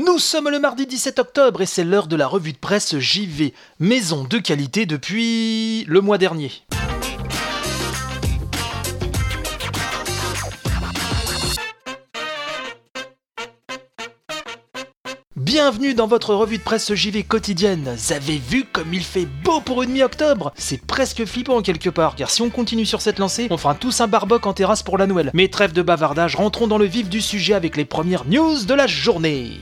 Nous 0.00 0.20
sommes 0.20 0.48
le 0.48 0.60
mardi 0.60 0.86
17 0.86 1.18
octobre 1.18 1.60
et 1.60 1.66
c'est 1.66 1.82
l'heure 1.82 2.06
de 2.06 2.14
la 2.14 2.28
revue 2.28 2.52
de 2.52 2.58
presse 2.58 2.96
JV, 3.00 3.52
maison 3.80 4.22
de 4.22 4.38
qualité 4.38 4.86
depuis 4.86 5.84
le 5.88 6.00
mois 6.00 6.18
dernier. 6.18 6.52
Bienvenue 15.60 15.92
dans 15.92 16.06
votre 16.06 16.36
revue 16.36 16.58
de 16.58 16.62
presse 16.62 16.94
JV 16.94 17.24
quotidienne. 17.24 17.96
Vous 17.96 18.12
avez 18.12 18.38
vu 18.38 18.64
comme 18.72 18.94
il 18.94 19.02
fait 19.02 19.26
beau 19.26 19.60
pour 19.60 19.82
une 19.82 19.90
mi-octobre? 19.90 20.52
C'est 20.54 20.80
presque 20.80 21.24
flippant 21.24 21.62
quelque 21.62 21.90
part, 21.90 22.14
car 22.14 22.30
si 22.30 22.42
on 22.42 22.48
continue 22.48 22.86
sur 22.86 23.00
cette 23.00 23.18
lancée, 23.18 23.48
on 23.50 23.56
fera 23.56 23.74
tous 23.74 24.00
un 24.00 24.06
barboc 24.06 24.46
en 24.46 24.52
terrasse 24.52 24.84
pour 24.84 24.98
la 24.98 25.08
Noël. 25.08 25.32
Mais 25.34 25.48
trêve 25.48 25.72
de 25.72 25.82
bavardage, 25.82 26.36
rentrons 26.36 26.68
dans 26.68 26.78
le 26.78 26.84
vif 26.84 27.08
du 27.08 27.20
sujet 27.20 27.54
avec 27.54 27.76
les 27.76 27.84
premières 27.84 28.24
news 28.24 28.64
de 28.64 28.74
la 28.74 28.86
journée. 28.86 29.60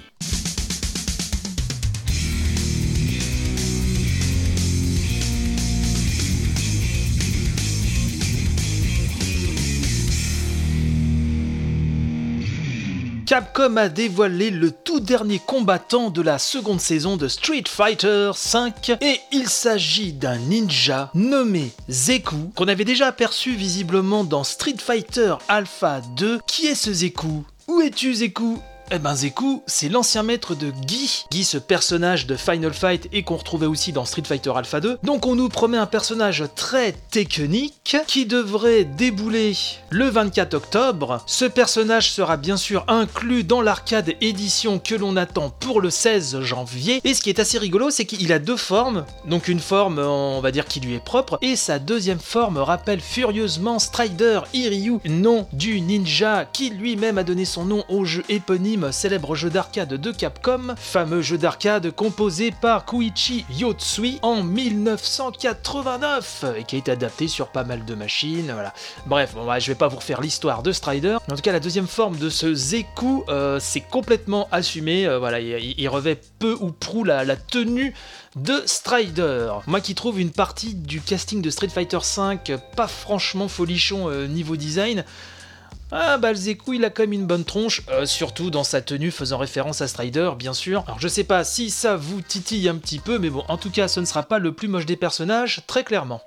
Capcom 13.27 13.77
a 13.77 13.89
dévoilé 13.89 14.51
le 14.51 14.71
tout 14.71 15.01
dernier 15.01 15.41
combattant 15.41 16.11
de 16.11 16.23
la 16.23 16.39
seconde 16.39 16.81
saison 16.81 17.17
de 17.17 17.27
Street 17.27 17.65
Fighter 17.67 18.31
V 18.31 18.95
et 19.01 19.19
il 19.33 19.49
s'agit 19.49 20.13
d'un 20.13 20.39
ninja 20.39 21.11
nommé 21.13 21.73
Zeku 21.91 22.53
qu'on 22.55 22.69
avait 22.69 22.85
déjà 22.85 23.09
aperçu 23.09 23.57
visiblement 23.57 24.23
dans 24.23 24.45
Street 24.45 24.77
Fighter 24.79 25.35
Alpha 25.49 26.03
2. 26.17 26.39
Qui 26.47 26.67
est 26.67 26.77
ce 26.77 26.93
Zeku? 26.93 27.45
Où 27.67 27.81
es-tu 27.81 28.15
Zeku? 28.15 28.61
Eh 28.93 28.99
ben 29.01 29.15
Zeku, 29.17 29.63
c'est 29.67 29.89
l'ancien 29.89 30.23
maître 30.23 30.55
de 30.55 30.71
Guy. 30.71 31.25
Guy, 31.33 31.45
ce 31.45 31.59
personnage 31.59 32.27
de 32.27 32.37
Final 32.37 32.73
Fight 32.73 33.09
et 33.13 33.25
qu'on 33.25 33.37
retrouvait 33.37 33.67
aussi 33.67 33.93
dans 33.93 34.05
Street 34.05 34.23
Fighter 34.25 34.53
Alpha 34.55 34.81
2. 34.81 34.99
Donc 35.03 35.27
on 35.27 35.35
nous 35.35 35.49
promet 35.49 35.77
un 35.77 35.87
personnage 35.87 36.45
très 36.55 36.93
technique 36.93 37.97
qui 38.07 38.27
devrait 38.27 38.85
débouler 38.85 39.57
le 39.91 40.09
24 40.09 40.55
octobre. 40.55 41.21
Ce 41.27 41.45
personnage 41.45 42.13
sera 42.13 42.37
bien 42.37 42.57
sûr 42.57 42.85
inclus 42.87 43.43
dans 43.43 43.61
l'arcade 43.61 44.15
édition 44.21 44.79
que 44.79 44.95
l'on 44.95 45.17
attend 45.17 45.51
pour 45.51 45.81
le 45.81 45.91
16 45.91 46.43
janvier. 46.43 47.01
Et 47.03 47.15
ce 47.15 47.23
qui 47.23 47.31
est 47.31 47.41
assez 47.41 47.59
rigolo, 47.59 47.91
c'est 47.91 48.05
qu'il 48.05 48.33
a 48.33 48.39
deux 48.39 48.57
formes. 48.57 49.05
Donc 49.25 49.49
une 49.49 49.61
forme, 49.61 49.99
on 49.99 50.41
va 50.41 50.53
dire, 50.53 50.67
qui 50.67 50.79
lui 50.79 50.95
est 50.95 51.05
propre. 51.05 51.39
Et 51.43 51.57
sa 51.57 51.81
deuxième 51.81 52.21
forme 52.21 52.59
rappelle 52.59 53.01
furieusement 53.01 53.81
Strider 53.81 54.41
Iryu, 54.55 55.01
nom 55.07 55.49
du 55.53 55.81
ninja 55.81 56.45
qui 56.45 56.71
lui-même 56.71 57.19
a 57.19 57.25
donné 57.25 57.45
son 57.45 57.65
nom 57.65 57.85
au 57.89 58.05
jeu 58.05 58.23
éponyme 58.29 58.76
célèbre 58.93 59.35
jeu 59.35 59.51
d'arcade 59.51 59.95
de 59.95 60.13
Capcom, 60.13 60.75
fameux 60.77 61.23
jeu 61.23 61.39
d'arcade 61.39 61.91
composé 61.91 62.51
par 62.51 62.85
Koichi 62.85 63.45
Yotsui 63.51 64.19
en 64.23 64.43
1989 64.43 66.45
et 66.59 66.65
qui 66.65 66.77
a 66.77 66.79
été 66.79 66.91
adapté 66.91 67.29
sur 67.29 67.49
pas 67.49 67.65
mal 67.65 67.85
de 67.85 67.95
machines. 67.95 68.51
Voilà. 68.53 68.73
Bref, 69.07 69.35
bon, 69.35 69.47
je 69.59 69.67
vais 69.67 69.75
pas 69.75 69.89
vous 69.89 69.97
refaire 69.97 70.21
l'histoire 70.21 70.63
de 70.63 70.73
Strider. 70.73 71.17
En 71.31 71.37
tout 71.37 71.43
cas, 71.43 71.53
la 71.53 71.61
deuxième 71.61 71.87
forme 71.87 72.19
de 72.19 72.29
ce 72.29 72.55
Zeku, 72.55 73.25
euh, 73.29 73.59
c'est 73.61 73.81
complètement 73.81 74.49
assumé. 74.53 75.07
Euh, 75.07 75.19
voilà, 75.19 75.41
il, 75.41 75.89
revêt 75.89 76.21
peu 76.39 76.57
ou 76.61 76.73
prou 76.73 77.05
la, 77.05 77.25
tenue 77.37 77.95
de 78.37 78.63
Strider. 78.67 79.51
Moi 79.67 79.81
qui 79.81 79.95
trouve 79.95 80.21
une 80.21 80.31
partie 80.31 80.75
du 80.75 81.01
casting 81.01 81.41
de 81.41 81.51
Street 81.51 81.69
Fighter 81.69 81.99
V 81.99 82.59
pas 82.77 82.89
franchement 82.89 83.49
folichon 83.49 84.11
euh, 84.11 84.27
niveau 84.27 84.57
design, 84.57 85.05
ah 85.93 86.19
bah 86.19 86.33
il 86.73 86.85
a 86.85 86.91
quand 86.91 87.05
même 87.05 87.13
une 87.13 87.27
bonne 87.27 87.45
tronche, 87.45 87.83
euh, 87.91 88.07
surtout 88.07 88.51
dans 88.51 88.65
sa 88.65 88.81
tenue 88.81 89.11
faisant 89.11 89.39
référence 89.39 89.81
à 89.81 89.89
Strider, 89.89 90.31
bien 90.37 90.53
sûr. 90.53 90.83
Alors 90.87 90.99
je 90.99 91.09
sais 91.09 91.25
pas 91.25 91.45
si 91.45 91.71
ça 91.71 91.97
vous 91.97 92.21
titille 92.23 92.69
un 92.69 92.77
petit 92.77 92.99
peu, 92.99 93.19
mais 93.19 93.31
bon, 93.31 93.45
en 93.49 93.57
tout 93.57 93.71
cas 93.71 93.89
ce 93.89 94.01
ne 94.01 94.05
sera 94.05 94.23
pas 94.23 94.39
le 94.39 94.53
plus 94.53 94.69
moche 94.69 94.87
des 94.87 94.97
personnages, 94.97 95.63
très 95.67 95.85
clairement. 95.85 96.23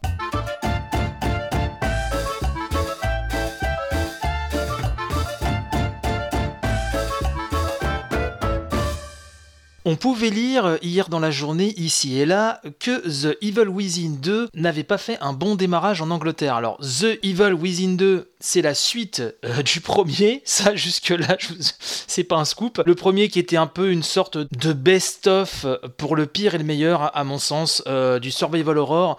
On 9.86 9.96
pouvait 9.96 10.30
lire 10.30 10.78
hier 10.82 11.10
dans 11.10 11.20
la 11.20 11.32
journée, 11.32 11.74
ici 11.78 12.20
et 12.20 12.26
là, 12.26 12.62
que 12.80 13.00
The 13.00 13.38
Evil 13.42 13.70
Within 13.70 14.18
2 14.22 14.50
n'avait 14.54 14.84
pas 14.84 14.98
fait 14.98 15.18
un 15.22 15.34
bon 15.34 15.56
démarrage 15.56 16.02
en 16.02 16.12
Angleterre. 16.12 16.56
Alors, 16.56 16.78
The 16.80 17.18
Evil 17.24 17.54
Within 17.54 17.96
2, 17.96 18.30
c'est 18.40 18.62
la 18.62 18.74
suite 18.74 19.24
euh, 19.46 19.64
du 19.64 19.80
premier. 19.80 20.42
Ça, 20.44 20.76
jusque-là, 20.76 21.38
c'est 21.80 22.24
pas 22.26 22.36
un 22.36 22.46
scoop. 22.46 22.82
Le 22.86 22.96
premier 22.96 23.30
qui 23.30 23.40
était 23.40 23.58
un 23.58 23.68
peu 23.68 23.92
une 23.92 24.04
sorte 24.04 24.38
de 24.38 24.74
best-of 24.74 25.66
pour 25.98 26.16
le 26.16 26.26
pire 26.26 26.56
et 26.56 26.58
le 26.58 26.64
meilleur, 26.66 27.16
à 27.16 27.24
mon 27.24 27.40
sens, 27.40 27.82
euh, 27.88 28.20
du 28.20 28.32
Survival 28.32 28.78
Horror 28.78 29.18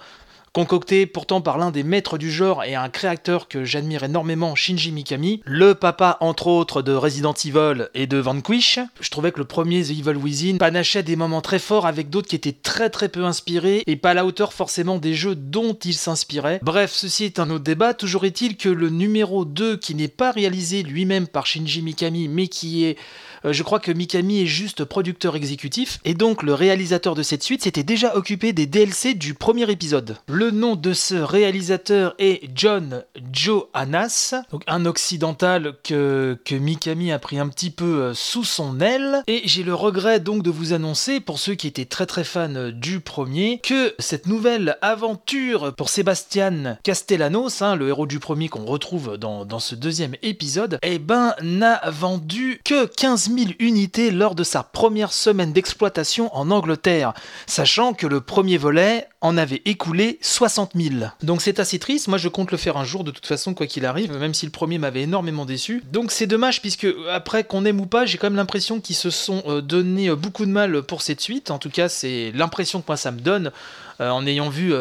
concocté 0.52 1.06
pourtant 1.06 1.40
par 1.40 1.58
l'un 1.58 1.70
des 1.70 1.82
maîtres 1.82 2.18
du 2.18 2.30
genre 2.30 2.64
et 2.64 2.74
un 2.74 2.88
créateur 2.88 3.48
que 3.48 3.64
j'admire 3.64 4.02
énormément, 4.02 4.54
Shinji 4.54 4.90
Mikami, 4.90 5.40
le 5.44 5.74
papa 5.74 6.16
entre 6.20 6.48
autres 6.48 6.82
de 6.82 6.92
Resident 6.92 7.34
Evil 7.44 7.88
et 7.94 8.06
de 8.06 8.18
Vanquish. 8.18 8.80
Je 9.00 9.10
trouvais 9.10 9.30
que 9.32 9.38
le 9.38 9.44
premier 9.44 9.82
The 9.82 9.90
Evil 9.90 10.16
Within 10.16 10.58
panachait 10.58 11.02
des 11.02 11.16
moments 11.16 11.40
très 11.40 11.58
forts 11.58 11.86
avec 11.86 12.10
d'autres 12.10 12.28
qui 12.28 12.36
étaient 12.36 12.52
très 12.52 12.90
très 12.90 13.08
peu 13.08 13.24
inspirés 13.24 13.82
et 13.86 13.96
pas 13.96 14.10
à 14.10 14.14
la 14.14 14.26
hauteur 14.26 14.52
forcément 14.52 14.98
des 14.98 15.14
jeux 15.14 15.36
dont 15.36 15.74
il 15.74 15.94
s'inspirait. 15.94 16.60
Bref, 16.62 16.92
ceci 16.92 17.24
est 17.24 17.38
un 17.38 17.50
autre 17.50 17.64
débat, 17.64 17.94
toujours 17.94 18.24
est-il 18.24 18.56
que 18.56 18.68
le 18.68 18.90
numéro 18.90 19.44
2 19.44 19.76
qui 19.76 19.94
n'est 19.94 20.08
pas 20.08 20.32
réalisé 20.32 20.82
lui-même 20.82 21.28
par 21.28 21.46
Shinji 21.46 21.82
Mikami 21.82 22.28
mais 22.28 22.48
qui 22.48 22.84
est 22.84 22.96
je 23.44 23.62
crois 23.62 23.80
que 23.80 23.92
Mikami 23.92 24.42
est 24.42 24.46
juste 24.46 24.84
producteur 24.84 25.36
exécutif, 25.36 25.98
et 26.04 26.14
donc 26.14 26.42
le 26.42 26.54
réalisateur 26.54 27.14
de 27.14 27.22
cette 27.22 27.42
suite 27.42 27.62
s'était 27.62 27.82
déjà 27.82 28.16
occupé 28.16 28.52
des 28.52 28.66
DLC 28.66 29.14
du 29.14 29.34
premier 29.34 29.70
épisode. 29.70 30.16
Le 30.28 30.50
nom 30.50 30.76
de 30.76 30.92
ce 30.92 31.14
réalisateur 31.14 32.14
est 32.18 32.42
John 32.54 33.04
Johannas, 33.32 34.34
donc 34.50 34.62
un 34.66 34.86
occidental 34.86 35.74
que, 35.84 36.38
que 36.44 36.54
Mikami 36.54 37.12
a 37.12 37.18
pris 37.18 37.38
un 37.38 37.48
petit 37.48 37.70
peu 37.70 38.02
euh, 38.02 38.14
sous 38.14 38.44
son 38.44 38.80
aile, 38.80 39.22
et 39.26 39.42
j'ai 39.44 39.62
le 39.62 39.74
regret 39.74 40.20
donc 40.20 40.42
de 40.42 40.50
vous 40.50 40.72
annoncer, 40.72 41.20
pour 41.20 41.38
ceux 41.38 41.54
qui 41.54 41.66
étaient 41.66 41.84
très 41.84 42.06
très 42.06 42.24
fans 42.24 42.70
du 42.72 43.00
premier, 43.00 43.60
que 43.62 43.94
cette 43.98 44.26
nouvelle 44.26 44.76
aventure 44.82 45.74
pour 45.74 45.88
Sebastian 45.88 46.76
Castellanos, 46.82 47.62
hein, 47.62 47.76
le 47.76 47.88
héros 47.88 48.06
du 48.06 48.18
premier 48.18 48.48
qu'on 48.48 48.64
retrouve 48.64 49.16
dans, 49.16 49.44
dans, 49.44 49.58
ce 49.58 49.74
deuxième 49.74 50.14
épisode, 50.22 50.78
eh 50.82 50.98
ben 50.98 51.34
n'a 51.42 51.80
vendu 51.90 52.60
que 52.64 52.86
15 52.86 53.29
000 53.38 53.50
unités 53.58 54.10
lors 54.10 54.34
de 54.34 54.44
sa 54.44 54.62
première 54.62 55.12
semaine 55.12 55.52
d'exploitation 55.52 56.34
en 56.36 56.50
Angleterre, 56.50 57.14
sachant 57.46 57.94
que 57.94 58.06
le 58.06 58.20
premier 58.20 58.58
volet 58.58 59.06
en 59.20 59.36
avait 59.36 59.62
écoulé 59.64 60.18
60 60.22 60.72
000. 60.74 60.94
Donc 61.22 61.42
c'est 61.42 61.60
assez 61.60 61.78
triste, 61.78 62.08
moi 62.08 62.18
je 62.18 62.28
compte 62.28 62.50
le 62.50 62.56
faire 62.56 62.76
un 62.76 62.84
jour 62.84 63.04
de 63.04 63.10
toute 63.10 63.26
façon 63.26 63.54
quoi 63.54 63.66
qu'il 63.66 63.84
arrive, 63.84 64.16
même 64.16 64.34
si 64.34 64.46
le 64.46 64.52
premier 64.52 64.78
m'avait 64.78 65.02
énormément 65.02 65.44
déçu. 65.44 65.82
Donc 65.92 66.10
c'est 66.12 66.26
dommage 66.26 66.60
puisque 66.60 66.86
après 67.10 67.44
qu'on 67.44 67.64
aime 67.64 67.80
ou 67.80 67.86
pas, 67.86 68.06
j'ai 68.06 68.18
quand 68.18 68.26
même 68.28 68.36
l'impression 68.36 68.80
qu'ils 68.80 68.96
se 68.96 69.10
sont 69.10 69.42
euh, 69.46 69.60
donné 69.60 70.08
euh, 70.08 70.16
beaucoup 70.16 70.46
de 70.46 70.50
mal 70.50 70.82
pour 70.82 71.02
cette 71.02 71.20
suite, 71.20 71.50
en 71.50 71.58
tout 71.58 71.70
cas 71.70 71.88
c'est 71.88 72.32
l'impression 72.34 72.80
que 72.80 72.86
moi 72.88 72.96
ça 72.96 73.10
me 73.10 73.20
donne. 73.20 73.52
Euh, 74.00 74.10
en 74.10 74.26
ayant 74.26 74.48
vu 74.48 74.72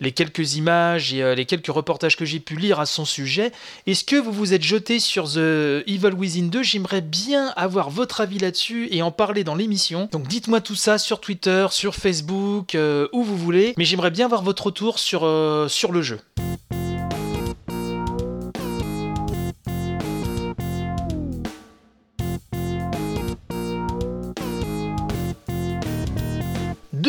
les 0.00 0.12
quelques 0.12 0.56
images 0.56 1.12
et 1.12 1.34
les 1.34 1.44
quelques 1.44 1.68
reportages 1.68 2.16
que 2.16 2.24
j'ai 2.24 2.40
pu 2.40 2.56
lire 2.56 2.80
à 2.80 2.86
son 2.86 3.04
sujet. 3.04 3.52
Est-ce 3.86 4.04
que 4.04 4.16
vous 4.16 4.32
vous 4.32 4.52
êtes 4.52 4.62
jeté 4.62 5.00
sur 5.00 5.24
The 5.24 5.82
Evil 5.86 6.14
Within 6.16 6.46
2 6.46 6.62
J'aimerais 6.62 7.00
bien 7.00 7.52
avoir 7.56 7.90
votre 7.90 8.20
avis 8.20 8.38
là-dessus 8.38 8.88
et 8.90 9.02
en 9.02 9.10
parler 9.10 9.44
dans 9.44 9.54
l'émission. 9.54 10.08
Donc 10.12 10.26
dites-moi 10.28 10.60
tout 10.60 10.74
ça 10.74 10.98
sur 10.98 11.20
Twitter, 11.20 11.66
sur 11.70 11.94
Facebook, 11.94 12.76
où 13.12 13.22
vous 13.22 13.36
voulez 13.36 13.74
mais 13.76 13.84
j'aimerais 13.84 14.10
bien 14.10 14.28
voir 14.28 14.42
votre 14.42 14.66
retour 14.66 14.98
sur, 14.98 15.24
euh, 15.24 15.68
sur 15.68 15.92
le 15.92 16.02
jeu. 16.02 16.20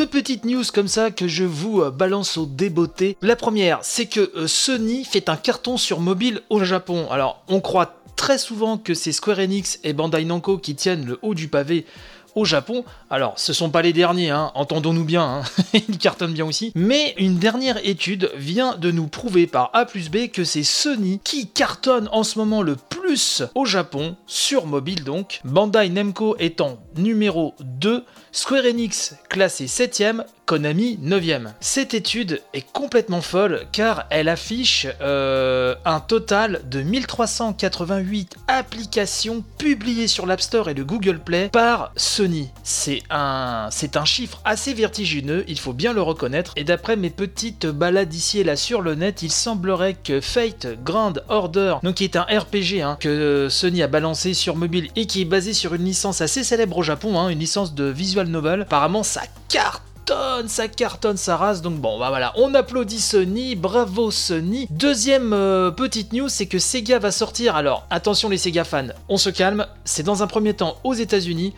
Deux 0.05 0.21
petites 0.21 0.45
news 0.45 0.61
comme 0.71 0.87
ça 0.87 1.09
que 1.09 1.27
je 1.27 1.43
vous 1.43 1.81
euh, 1.81 1.89
balance 1.89 2.37
au 2.37 2.45
débeauté. 2.45 3.17
La 3.23 3.35
première, 3.35 3.79
c'est 3.81 4.05
que 4.05 4.31
euh, 4.35 4.45
Sony 4.45 5.03
fait 5.03 5.29
un 5.29 5.35
carton 5.35 5.77
sur 5.77 5.99
mobile 5.99 6.41
au 6.51 6.63
Japon. 6.63 7.07
Alors, 7.09 7.41
on 7.47 7.59
croit 7.59 7.95
très 8.15 8.37
souvent 8.37 8.77
que 8.77 8.93
c'est 8.93 9.11
Square 9.11 9.39
Enix 9.39 9.79
et 9.83 9.93
Bandai 9.93 10.23
Namco 10.23 10.59
qui 10.59 10.75
tiennent 10.75 11.07
le 11.07 11.17
haut 11.23 11.33
du 11.33 11.47
pavé 11.47 11.87
au 12.35 12.45
Japon. 12.45 12.83
Alors, 13.09 13.39
ce 13.39 13.53
sont 13.53 13.69
pas 13.69 13.81
les 13.81 13.93
derniers, 13.93 14.29
hein, 14.29 14.51
entendons-nous 14.53 15.05
bien, 15.05 15.23
hein, 15.23 15.41
ils 15.87 15.97
cartonnent 15.97 16.33
bien 16.33 16.45
aussi. 16.45 16.71
Mais 16.75 17.15
une 17.17 17.37
dernière 17.39 17.79
étude 17.83 18.29
vient 18.35 18.75
de 18.75 18.91
nous 18.91 19.07
prouver 19.07 19.47
par 19.47 19.71
A 19.73 19.85
plus 19.85 20.09
B 20.09 20.27
que 20.31 20.43
c'est 20.43 20.63
Sony 20.63 21.19
qui 21.23 21.47
cartonne 21.47 22.09
en 22.11 22.23
ce 22.23 22.37
moment 22.37 22.61
le 22.61 22.75
plus 22.75 23.43
au 23.55 23.65
Japon, 23.65 24.17
sur 24.27 24.67
mobile 24.67 25.03
donc. 25.03 25.39
Bandai 25.45 25.89
Namco 25.89 26.35
étant 26.37 26.77
numéro 26.97 27.55
2, 27.61 28.03
Square 28.35 28.65
Enix 28.65 29.15
classé 29.29 29.67
7ème, 29.67 30.25
Konami 30.45 30.99
9ème. 31.01 31.53
Cette 31.61 31.93
étude 31.93 32.41
est 32.53 32.69
complètement 32.73 33.21
folle 33.21 33.65
car 33.71 34.05
elle 34.09 34.27
affiche 34.27 34.87
euh, 34.99 35.73
un 35.85 36.01
total 36.01 36.61
de 36.69 36.81
1388 36.81 38.35
applications 38.49 39.41
publiées 39.57 40.09
sur 40.09 40.25
l'App 40.25 40.41
Store 40.41 40.69
et 40.69 40.73
le 40.73 40.83
Google 40.83 41.19
Play 41.19 41.47
par 41.47 41.93
Sony. 41.95 42.49
C'est 42.63 43.03
un, 43.09 43.69
un 43.95 44.05
chiffre 44.05 44.41
assez 44.43 44.73
vertigineux, 44.73 45.45
il 45.47 45.57
faut 45.57 45.73
bien 45.73 45.93
le 45.93 46.01
reconnaître. 46.01 46.51
Et 46.57 46.65
d'après 46.65 46.97
mes 46.97 47.09
petites 47.11 47.65
balades 47.65 48.13
ici 48.13 48.41
et 48.41 48.43
là 48.43 48.57
sur 48.57 48.81
le 48.81 48.95
net, 48.95 49.23
il 49.23 49.31
semblerait 49.31 49.95
que 49.95 50.19
Fate 50.19 50.67
Grand 50.83 51.13
Order, 51.29 51.77
donc 51.83 51.95
qui 51.95 52.03
est 52.03 52.17
un 52.17 52.23
RPG 52.23 52.81
hein, 52.83 52.97
que 52.99 53.47
Sony 53.49 53.81
a 53.81 53.87
balancé 53.87 54.33
sur 54.33 54.57
mobile 54.57 54.89
et 54.97 55.07
qui 55.07 55.21
est 55.21 55.25
basé 55.25 55.53
sur 55.53 55.73
une 55.73 55.85
licence 55.85 56.19
assez 56.19 56.43
célèbre 56.43 56.77
au 56.77 56.83
Japon, 56.83 57.17
hein, 57.17 57.29
une 57.29 57.39
licence 57.39 57.73
de 57.73 57.85
visual 57.85 58.24
novel. 58.29 58.61
Apparemment, 58.61 59.03
ça 59.03 59.21
cartonne, 59.49 60.47
ça 60.47 60.67
cartonne 60.67 61.17
sa 61.17 61.37
race. 61.37 61.61
Donc 61.61 61.75
bon, 61.75 61.99
bah 61.99 62.09
voilà, 62.09 62.33
on 62.37 62.53
applaudit 62.53 62.99
Sony, 62.99 63.55
bravo 63.55 64.11
Sony. 64.11 64.67
Deuxième 64.69 65.33
euh, 65.33 65.71
petite 65.71 66.13
news, 66.13 66.29
c'est 66.29 66.45
que 66.45 66.59
Sega 66.59 66.99
va 66.99 67.11
sortir. 67.11 67.55
Alors 67.55 67.85
attention 67.89 68.29
les 68.29 68.37
Sega 68.37 68.63
fans, 68.63 68.87
on 69.09 69.17
se 69.17 69.29
calme. 69.29 69.65
C'est 69.83 70.03
dans 70.03 70.23
un 70.23 70.27
premier 70.27 70.53
temps 70.53 70.77
aux 70.83 70.93
États-Unis. 70.93 71.53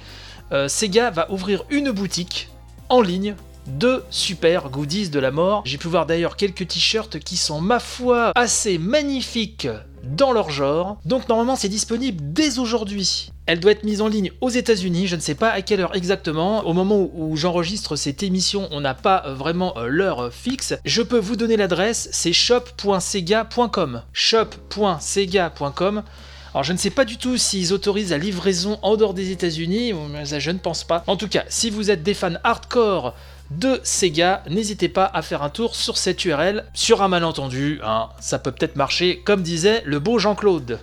Euh, 0.51 0.67
Sega 0.67 1.09
va 1.09 1.29
ouvrir 1.31 1.63
une 1.69 1.91
boutique 1.91 2.49
en 2.89 3.01
ligne 3.01 3.35
de 3.67 4.03
super 4.09 4.69
goodies 4.69 5.09
de 5.09 5.19
la 5.19 5.31
mort. 5.31 5.61
J'ai 5.65 5.77
pu 5.77 5.87
voir 5.87 6.05
d'ailleurs 6.05 6.37
quelques 6.37 6.67
t-shirts 6.67 7.19
qui 7.19 7.35
sont, 7.35 7.59
ma 7.59 7.79
foi, 7.79 8.31
assez 8.35 8.77
magnifiques 8.77 9.67
dans 10.15 10.31
leur 10.31 10.49
genre. 10.49 10.97
Donc 11.05 11.29
normalement 11.29 11.55
c'est 11.55 11.69
disponible 11.69 12.19
dès 12.33 12.59
aujourd'hui. 12.59 13.31
Elle 13.45 13.59
doit 13.59 13.71
être 13.71 13.83
mise 13.83 14.01
en 14.01 14.07
ligne 14.07 14.31
aux 14.41 14.49
États-Unis, 14.49 15.07
je 15.07 15.15
ne 15.15 15.21
sais 15.21 15.35
pas 15.35 15.49
à 15.49 15.61
quelle 15.61 15.79
heure 15.79 15.95
exactement. 15.95 16.65
Au 16.65 16.73
moment 16.73 17.09
où 17.13 17.35
j'enregistre 17.37 17.95
cette 17.95 18.23
émission, 18.23 18.67
on 18.71 18.81
n'a 18.81 18.93
pas 18.93 19.23
euh, 19.25 19.33
vraiment 19.33 19.77
euh, 19.77 19.87
l'heure 19.87 20.33
fixe. 20.33 20.75
Je 20.85 21.01
peux 21.01 21.19
vous 21.19 21.35
donner 21.35 21.55
l'adresse, 21.57 22.09
c'est 22.11 22.33
shop.sega.com. 22.33 24.01
shop.sega.com. 24.13 26.03
Alors 26.53 26.63
je 26.63 26.73
ne 26.73 26.77
sais 26.77 26.89
pas 26.89 27.05
du 27.05 27.17
tout 27.17 27.37
s'ils 27.37 27.71
autorisent 27.71 28.11
la 28.11 28.17
livraison 28.17 28.79
en 28.81 28.97
dehors 28.97 29.13
des 29.13 29.31
États-Unis, 29.31 29.93
je 30.23 30.51
ne 30.51 30.57
pense 30.57 30.83
pas. 30.83 31.03
En 31.07 31.15
tout 31.15 31.27
cas, 31.27 31.43
si 31.49 31.69
vous 31.69 31.91
êtes 31.91 32.03
des 32.03 32.13
fans 32.13 32.33
hardcore 32.43 33.13
de 33.51 33.79
Sega, 33.83 34.43
n'hésitez 34.49 34.89
pas 34.89 35.09
à 35.13 35.21
faire 35.21 35.43
un 35.43 35.49
tour 35.49 35.75
sur 35.75 35.97
cette 35.97 36.23
URL. 36.25 36.65
Sur 36.73 37.01
un 37.01 37.07
malentendu, 37.07 37.79
hein, 37.83 38.09
ça 38.19 38.39
peut 38.39 38.51
peut-être 38.51 38.75
marcher, 38.75 39.21
comme 39.25 39.41
disait 39.41 39.81
le 39.85 39.99
beau 39.99 40.19
Jean-Claude. 40.19 40.79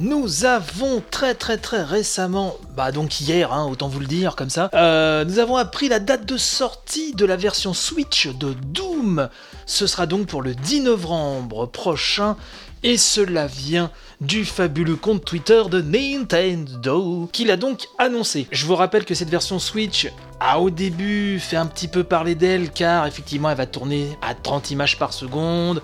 Nous 0.00 0.44
avons 0.44 1.02
très 1.10 1.34
très 1.34 1.56
très 1.56 1.82
récemment, 1.82 2.56
bah 2.76 2.90
donc 2.90 3.20
hier, 3.20 3.52
hein, 3.52 3.66
autant 3.70 3.86
vous 3.86 4.00
le 4.00 4.06
dire 4.06 4.34
comme 4.34 4.50
ça, 4.50 4.68
euh, 4.74 5.24
nous 5.24 5.38
avons 5.38 5.56
appris 5.56 5.88
la 5.88 6.00
date 6.00 6.26
de 6.26 6.36
sortie 6.36 7.14
de 7.14 7.24
la 7.24 7.36
version 7.36 7.74
Switch 7.74 8.26
de 8.26 8.54
Doom. 8.54 9.28
Ce 9.66 9.86
sera 9.86 10.06
donc 10.06 10.26
pour 10.26 10.42
le 10.42 10.56
10 10.56 10.80
novembre 10.80 11.66
prochain 11.66 12.36
et 12.84 12.98
cela 12.98 13.46
vient 13.46 13.90
du 14.20 14.44
fabuleux 14.44 14.96
compte 14.96 15.24
Twitter 15.24 15.62
de 15.70 15.80
Nintendo, 15.80 17.28
qui 17.32 17.46
l'a 17.46 17.56
donc 17.56 17.88
annoncé. 17.98 18.46
Je 18.52 18.66
vous 18.66 18.76
rappelle 18.76 19.06
que 19.06 19.14
cette 19.14 19.30
version 19.30 19.58
Switch 19.58 20.06
a 20.38 20.60
au 20.60 20.68
début 20.68 21.40
fait 21.40 21.56
un 21.56 21.64
petit 21.64 21.88
peu 21.88 22.04
parler 22.04 22.34
d'elle, 22.34 22.70
car 22.70 23.06
effectivement 23.06 23.48
elle 23.48 23.56
va 23.56 23.66
tourner 23.66 24.10
à 24.20 24.34
30 24.34 24.70
images 24.70 24.98
par 24.98 25.14
seconde, 25.14 25.80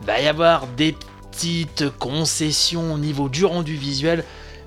il 0.00 0.06
va 0.06 0.20
y 0.20 0.28
avoir 0.28 0.68
des 0.68 0.94
petites 1.32 1.90
concessions 1.98 2.94
au 2.94 2.98
niveau 2.98 3.28
du 3.28 3.44
rendu 3.44 3.74
visuel, 3.74 4.24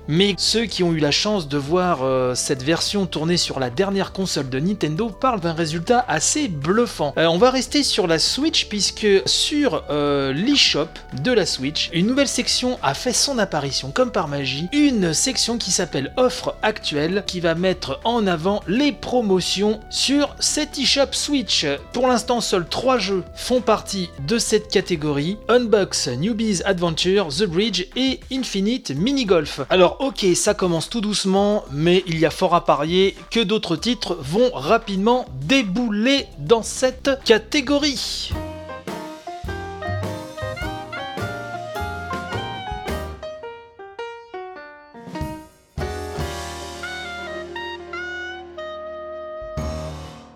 mais 0.08 0.34
ceux 0.38 0.64
qui 0.64 0.82
ont 0.82 0.92
eu 0.92 0.98
la 0.98 1.10
chance 1.10 1.48
de 1.48 1.58
voir 1.58 2.02
euh, 2.02 2.34
cette 2.34 2.62
version 2.62 3.04
tourner 3.06 3.36
sur 3.36 3.60
la 3.60 3.68
dernière 3.68 4.12
console 4.12 4.48
de 4.48 4.58
Nintendo 4.58 5.10
parlent 5.10 5.40
d'un 5.40 5.52
résultat 5.52 6.04
assez 6.08 6.48
bluffant. 6.48 7.12
Euh, 7.18 7.26
on 7.26 7.36
va 7.36 7.50
rester 7.50 7.82
sur 7.82 8.06
la 8.06 8.18
Switch 8.18 8.68
puisque 8.68 9.06
sur 9.26 9.84
euh, 9.90 10.32
l'eShop 10.32 10.88
de 11.22 11.30
la 11.30 11.44
Switch, 11.44 11.90
une 11.92 12.06
nouvelle 12.06 12.28
section 12.28 12.78
a 12.82 12.94
fait 12.94 13.12
son 13.12 13.38
apparition 13.38 13.90
comme 13.90 14.10
par 14.10 14.28
magie, 14.28 14.68
une 14.72 15.12
section 15.12 15.58
qui 15.58 15.70
s'appelle 15.70 16.14
Offre 16.16 16.56
actuelle 16.62 17.22
qui 17.26 17.40
va 17.40 17.54
mettre 17.54 18.00
en 18.04 18.26
avant 18.26 18.62
les 18.66 18.92
promotions 18.92 19.80
sur 19.90 20.34
cette 20.40 20.78
eShop 20.78 21.12
Switch. 21.12 21.66
Pour 21.92 22.08
l'instant, 22.08 22.40
seuls 22.40 22.66
3 22.66 22.98
jeux 22.98 23.24
font 23.34 23.60
partie 23.60 24.08
de 24.26 24.38
cette 24.38 24.68
catégorie 24.68 25.36
Unbox, 25.48 26.08
Newbies 26.08 26.62
Adventure, 26.64 27.28
The 27.28 27.44
Bridge 27.44 27.86
et 27.94 28.20
Infinite 28.32 28.92
Mini 28.92 29.26
Golf. 29.26 29.60
Alors 29.68 29.97
ok, 29.98 30.26
ça 30.34 30.54
commence 30.54 30.88
tout 30.88 31.00
doucement, 31.00 31.64
mais 31.70 32.02
il 32.06 32.18
y 32.18 32.26
a 32.26 32.30
fort 32.30 32.54
à 32.54 32.64
parier 32.64 33.16
que 33.30 33.40
d'autres 33.40 33.76
titres 33.76 34.16
vont 34.20 34.50
rapidement 34.52 35.26
débouler 35.42 36.26
dans 36.38 36.62
cette 36.62 37.22
catégorie. 37.24 38.32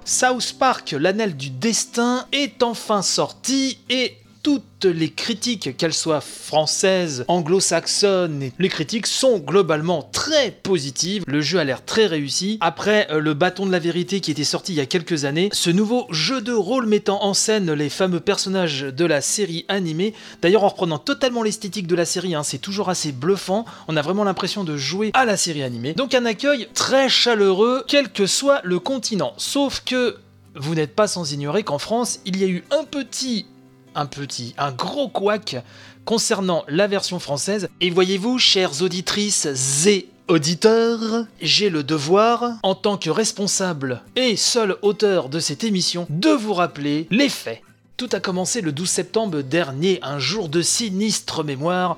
South 0.05 0.57
Park, 0.59 0.95
l'anel 0.99 1.37
du 1.37 1.51
destin, 1.51 2.27
est 2.33 2.63
enfin 2.63 3.03
sorti 3.03 3.79
et 3.89 4.22
toutes 4.43 4.85
les 4.85 5.11
critiques, 5.11 5.77
qu'elles 5.77 5.93
soient 5.93 6.21
françaises, 6.21 7.25
anglo-saxonnes, 7.29 8.51
les 8.59 8.69
critiques 8.69 9.07
sont 9.07 9.39
globalement 9.39 10.03
très 10.03 10.51
positives. 10.51 11.25
Le 11.27 11.41
jeu 11.41 11.59
a 11.59 11.65
l'air 11.65 11.85
très 11.85 12.07
réussi. 12.07 12.59
Après 12.61 13.07
euh, 13.11 13.21
le 13.21 13.35
bâton 13.35 13.67
de 13.67 13.73
la 13.73 13.79
vérité 13.79 14.21
qui 14.21 14.31
était 14.31 14.45
sorti 14.45 14.73
il 14.73 14.77
y 14.77 14.81
a 14.81 14.87
quelques 14.87 15.25
années, 15.25 15.49
ce 15.53 15.71
nouveau 15.71 16.07
jeu 16.11 16.41
de 16.41 16.53
rôle 16.53 16.87
mettant 16.87 17.23
en 17.23 17.35
scène 17.35 17.73
les 17.73 17.89
fameux 17.89 18.21
personnages 18.21 18.83
de 18.83 19.05
la 19.05 19.21
série 19.21 19.65
animée, 19.69 20.15
d'ailleurs 20.41 20.65
en 20.65 20.69
reprenant 20.69 20.99
totalement 20.99 21.43
l'esthétique 21.43 21.87
de 21.87 21.95
la 21.95 22.05
série, 22.05 22.35
hein, 22.35 22.43
c'est 22.43 22.59
toujours 22.59 22.89
assez 22.89 23.13
bluffant. 23.13 23.65
On 23.87 23.97
a 23.97 24.03
vraiment 24.03 24.25
l'impression 24.25 24.65
de 24.65 24.77
jouer 24.77 25.11
à 25.15 25.25
la 25.25 25.37
série 25.37 25.63
animée. 25.63 25.95
Donc 25.95 26.15
un 26.15 26.27
accueil 26.27 26.69
très 26.75 27.09
chaleureux, 27.09 27.85
quel 27.87 28.11
que 28.11 28.27
soit 28.27 28.61
le 28.65 28.81
continent. 28.81 29.35
Sauf 29.37 29.83
que 29.85 30.17
vous 30.55 30.75
n'êtes 30.75 30.95
pas 30.95 31.07
sans 31.07 31.33
ignorer 31.33 31.63
qu'en 31.63 31.79
France, 31.79 32.21
il 32.27 32.39
y 32.39 32.45
a 32.45 32.47
eu 32.47 32.65
un 32.71 32.85
petit 32.85 33.47
un 33.95 34.07
petit, 34.07 34.55
un 34.59 34.73
gros 34.73 35.09
couac 35.09 35.57
concernant 36.05 36.65
la 36.69 36.87
version 36.87 37.19
française. 37.19 37.69
Et 37.81 37.91
voyez-vous, 37.91 38.39
chères 38.39 38.83
auditrices 38.83 39.87
et 39.87 40.09
auditeurs, 40.29 41.27
j'ai 41.41 41.71
le 41.71 41.83
devoir, 41.83 42.59
en 42.63 42.75
tant 42.75 42.97
que 42.97 43.11
responsable 43.11 44.03
et 44.17 44.37
seul 44.37 44.77
auteur 44.83 45.29
de 45.29 45.41
cette 45.41 45.65
émission, 45.65 46.07
de 46.09 46.31
vous 46.31 46.55
rappeler 46.55 47.07
les 47.11 47.29
faits. 47.29 47.63
Tout 47.97 48.09
a 48.13 48.21
commencé 48.21 48.61
le 48.61 48.73
12 48.73 48.89
septembre 48.89 49.43
dernier, 49.43 49.99
un 50.03 50.19
jour 50.19 50.49
de 50.49 50.63
sinistre 50.63 51.45
mémoire, 51.45 51.97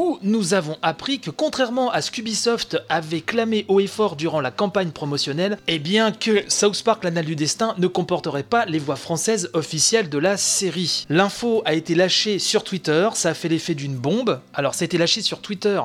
où 0.00 0.18
nous 0.22 0.54
avons 0.54 0.78
appris 0.80 1.20
que 1.20 1.30
contrairement 1.30 1.90
à 1.90 2.00
ce 2.00 2.10
qu'Ubisoft 2.10 2.82
avait 2.88 3.20
clamé 3.20 3.66
haut 3.68 3.80
et 3.80 3.86
fort 3.86 4.16
durant 4.16 4.40
la 4.40 4.50
campagne 4.50 4.92
promotionnelle, 4.92 5.58
eh 5.68 5.78
bien 5.78 6.10
que 6.10 6.42
South 6.48 6.82
Park 6.82 7.04
l'Anal 7.04 7.26
du 7.26 7.36
Destin 7.36 7.74
ne 7.76 7.86
comporterait 7.86 8.42
pas 8.42 8.64
les 8.64 8.78
voix 8.78 8.96
françaises 8.96 9.50
officielles 9.52 10.08
de 10.08 10.16
la 10.16 10.38
série. 10.38 11.04
L'info 11.10 11.60
a 11.66 11.74
été 11.74 11.94
lâchée 11.94 12.38
sur 12.38 12.64
Twitter, 12.64 13.10
ça 13.12 13.28
a 13.28 13.34
fait 13.34 13.50
l'effet 13.50 13.74
d'une 13.74 13.94
bombe. 13.94 14.40
Alors 14.54 14.74
ça 14.74 14.84
a 14.84 14.86
été 14.86 14.96
lâché 14.96 15.20
sur 15.20 15.42
Twitter 15.42 15.82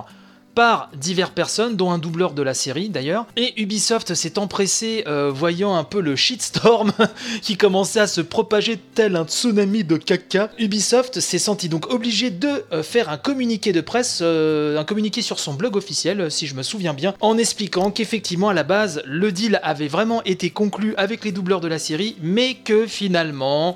par 0.56 0.90
diverses 0.96 1.32
personnes, 1.32 1.76
dont 1.76 1.92
un 1.92 1.98
doubleur 1.98 2.34
de 2.34 2.42
la 2.42 2.54
série 2.54 2.90
d'ailleurs. 2.90 3.28
Et 3.36 3.62
Ubisoft 3.62 4.14
s'est 4.16 4.40
empressé, 4.40 5.04
euh, 5.06 5.30
voyant 5.30 5.76
un 5.76 5.84
peu 5.84 6.00
le 6.00 6.16
shitstorm 6.16 6.94
qui 7.42 7.58
commençait 7.58 8.00
à 8.00 8.08
se 8.08 8.22
propager 8.22 8.80
tel 8.96 9.18
un 9.18 9.26
tsunami 9.26 9.84
de 9.84 9.98
caca. 9.98 10.50
Ubisoft 10.58 11.20
s'est 11.20 11.40
senti 11.40 11.68
donc 11.68 11.94
obligé 11.94 12.30
de 12.32 12.64
euh, 12.72 12.82
faire 12.82 13.10
un 13.10 13.18
communiqué 13.18 13.74
de 13.74 13.82
presse, 13.82 14.20
euh, 14.22 14.80
un 14.80 14.86
communiqué 14.86 15.22
sur 15.22 15.40
son 15.40 15.54
blog 15.54 15.76
officiel, 15.76 16.32
si 16.32 16.48
je 16.48 16.56
me 16.56 16.64
souviens 16.64 16.94
bien, 16.94 17.14
en 17.20 17.38
expliquant 17.38 17.92
qu'effectivement 17.92 18.50
à 18.50 18.54
la 18.54 18.64
base 18.64 19.02
le 19.06 19.32
deal 19.34 19.60
avait 19.62 19.90
vraiment 19.90 20.24
été 20.24 20.50
conclu 20.50 20.94
avec 20.96 21.26
les 21.26 21.34
doubleurs 21.34 21.60
de 21.60 21.68
la 21.68 21.80
série, 21.80 22.16
mais 22.22 22.54
que 22.54 22.88
finalement. 22.88 23.76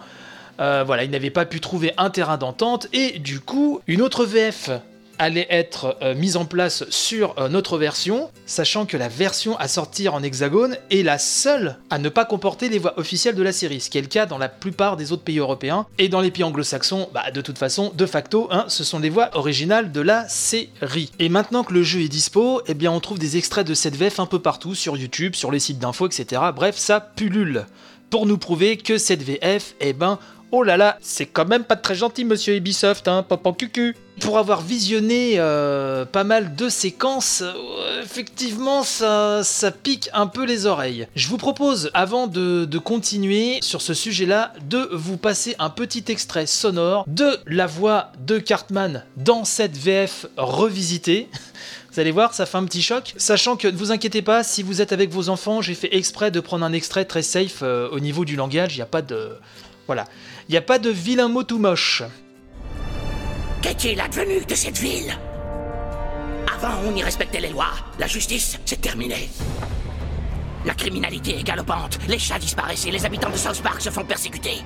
voilà, 0.57 1.03
ils 1.03 1.11
n'avaient 1.11 1.29
pas 1.29 1.45
pu 1.45 1.59
trouver 1.59 1.93
un 1.97 2.09
terrain 2.09 2.37
d'entente 2.37 2.87
et 2.93 3.19
du 3.19 3.41
coup, 3.41 3.81
une 3.87 4.01
autre 4.01 4.25
VF 4.25 4.71
allait 5.19 5.47
être 5.49 5.97
euh, 6.01 6.15
mise 6.15 6.37
en 6.37 6.45
place 6.45 6.89
sur 6.89 7.37
euh, 7.37 7.49
notre 7.49 7.77
version, 7.77 8.31
sachant 8.45 8.85
que 8.85 8.97
la 8.97 9.09
version 9.09 9.57
à 9.57 9.67
sortir 9.67 10.15
en 10.15 10.23
hexagone 10.23 10.77
est 10.89 11.03
la 11.03 11.19
seule 11.19 11.77
à 11.89 11.99
ne 11.99 12.09
pas 12.09 12.25
comporter 12.25 12.69
les 12.69 12.79
voix 12.79 12.97
officielles 12.97 13.35
de 13.35 13.43
la 13.43 13.51
série, 13.51 13.81
ce 13.81 13.89
qui 13.89 13.97
est 13.97 14.01
le 14.01 14.07
cas 14.07 14.25
dans 14.25 14.37
la 14.37 14.49
plupart 14.49 14.97
des 14.97 15.11
autres 15.11 15.23
pays 15.23 15.37
européens. 15.37 15.85
Et 15.97 16.09
dans 16.09 16.21
les 16.21 16.31
pays 16.31 16.43
anglo-saxons, 16.43 17.09
bah, 17.13 17.29
de 17.31 17.41
toute 17.41 17.57
façon, 17.57 17.91
de 17.95 18.05
facto, 18.05 18.47
hein, 18.49 18.65
ce 18.69 18.83
sont 18.83 18.99
les 18.99 19.09
voix 19.09 19.29
originales 19.33 19.91
de 19.91 20.01
la 20.01 20.27
série. 20.27 21.11
Et 21.19 21.29
maintenant 21.29 21.63
que 21.63 21.73
le 21.73 21.83
jeu 21.83 22.01
est 22.01 22.07
dispo, 22.07 22.61
eh 22.65 22.73
bien 22.73 22.91
on 22.91 23.01
trouve 23.01 23.19
des 23.19 23.37
extraits 23.37 23.67
de 23.67 23.73
cette 23.73 23.95
VF 23.95 24.19
un 24.19 24.25
peu 24.25 24.39
partout, 24.39 24.73
sur 24.73 24.97
YouTube, 24.97 25.35
sur 25.35 25.51
les 25.51 25.59
sites 25.59 25.79
d'infos, 25.79 26.07
etc. 26.07 26.41
Bref, 26.55 26.77
ça 26.77 27.01
pullule. 27.01 27.65
Pour 28.09 28.25
nous 28.25 28.37
prouver 28.37 28.77
que 28.77 28.97
cette 28.97 29.21
VF, 29.21 29.75
eh 29.81 29.93
ben, 29.93 30.17
Oh 30.51 30.63
là 30.63 30.77
là, 30.77 30.97
c'est 31.01 31.27
quand 31.27 31.45
même 31.45 31.63
pas 31.63 31.75
très 31.75 31.93
gentil, 31.93 32.25
monsieur 32.25 32.55
Ubisoft, 32.55 33.07
hein, 33.07 33.21
papa 33.21 33.51
cucu. 33.51 33.95
Pour 34.21 34.37
avoir 34.37 34.61
visionné 34.61 35.33
euh, 35.37 36.05
pas 36.05 36.23
mal 36.23 36.55
de 36.55 36.69
séquences, 36.69 37.43
effectivement, 38.03 38.83
ça, 38.83 39.43
pique 39.83 40.09
un 40.13 40.27
peu 40.27 40.45
les 40.45 40.65
oreilles. 40.65 41.07
Je 41.15 41.27
vous 41.27 41.37
propose, 41.37 41.89
avant 41.93 42.27
de, 42.27 42.65
de 42.65 42.77
continuer 42.77 43.59
sur 43.61 43.81
ce 43.81 43.93
sujet-là, 43.93 44.53
de 44.67 44.89
vous 44.91 45.17
passer 45.17 45.55
un 45.59 45.69
petit 45.69 46.03
extrait 46.07 46.45
sonore 46.45 47.05
de 47.07 47.39
la 47.47 47.67
voix 47.67 48.11
de 48.25 48.37
Cartman 48.37 49.03
dans 49.17 49.45
cette 49.45 49.77
VF 49.77 50.27
revisitée. 50.37 51.29
Vous 51.91 51.99
allez 51.99 52.11
voir, 52.11 52.33
ça 52.33 52.45
fait 52.45 52.57
un 52.57 52.65
petit 52.65 52.81
choc. 52.81 53.13
Sachant 53.17 53.55
que 53.55 53.67
ne 53.67 53.75
vous 53.75 53.91
inquiétez 53.91 54.21
pas, 54.21 54.43
si 54.43 54.63
vous 54.63 54.81
êtes 54.81 54.91
avec 54.91 55.09
vos 55.09 55.29
enfants, 55.29 55.61
j'ai 55.61 55.73
fait 55.73 55.95
exprès 55.95 56.29
de 56.29 56.39
prendre 56.39 56.63
un 56.63 56.73
extrait 56.73 57.05
très 57.05 57.23
safe 57.23 57.59
euh, 57.63 57.89
au 57.91 57.99
niveau 57.99 58.25
du 58.25 58.35
langage. 58.35 58.75
Il 58.75 58.77
n'y 58.77 58.83
a 58.83 58.87
pas 58.87 59.01
de. 59.01 59.31
Voilà. 59.87 60.05
Il 60.47 60.51
n'y 60.51 60.57
a 60.57 60.61
pas 60.61 60.77
de 60.77 60.89
vilain 60.89 61.29
mot 61.29 61.43
tout 61.43 61.57
moche. 61.57 62.03
Qu'est-il 63.69 64.01
advenu 64.01 64.43
de 64.43 64.55
cette 64.55 64.79
ville 64.79 65.15
Avant, 66.55 66.73
on 66.87 66.95
y 66.95 67.03
respectait 67.03 67.39
les 67.39 67.49
lois. 67.49 67.69
La 67.99 68.07
justice, 68.07 68.59
c'est 68.65 68.81
terminé. 68.81 69.29
La 70.65 70.73
criminalité 70.73 71.37
est 71.37 71.43
galopante. 71.43 71.99
Les 72.07 72.17
chats 72.17 72.39
disparaissent 72.39 72.87
et 72.87 72.91
les 72.91 73.05
habitants 73.05 73.29
de 73.29 73.37
South 73.37 73.61
Park 73.61 73.79
se 73.79 73.91
font 73.91 74.03
persécuter. 74.03 74.63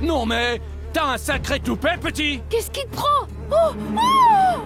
Non 0.00 0.24
mais, 0.24 0.58
t'as 0.94 1.04
un 1.04 1.18
sacré 1.18 1.60
toupet, 1.60 1.98
petit 2.00 2.40
Qu'est-ce 2.48 2.70
qui 2.70 2.86
te 2.86 2.96
prend 2.96 3.26
Oh 3.50 3.74
Oh 3.94 4.60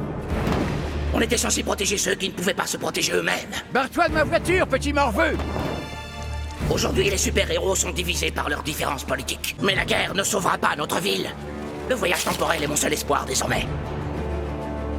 On 1.13 1.21
était 1.21 1.37
censé 1.37 1.65
protéger 1.65 1.99
ceux 1.99 2.15
qui 2.15 2.29
ne 2.29 2.35
pouvaient 2.35 2.55
pas 2.55 2.67
se 2.67 2.77
protéger 2.77 3.13
eux-mêmes. 3.13 3.51
Barre-toi 3.75 4.09
de 4.09 4.15
ma 4.15 4.23
voiture, 4.23 4.69
petit 4.69 4.93
morveux 4.93 5.37
Aujourd'hui, 6.71 7.11
les 7.11 7.19
super-héros 7.19 7.75
sont 7.75 7.91
divisés 7.91 8.31
par 8.31 8.49
leurs 8.49 8.63
différences 8.63 9.05
politiques. 9.05 9.57
Mais 9.63 9.75
la 9.75 9.85
guerre 9.85 10.15
ne 10.15 10.23
sauvera 10.23 10.59
pas 10.59 10.77
notre 10.77 11.01
ville. 11.01 11.29
Le 11.89 11.95
voyage 11.95 12.23
temporel 12.23 12.63
est 12.63 12.67
mon 12.67 12.77
seul 12.77 12.93
espoir 12.93 13.25
désormais. 13.25 13.67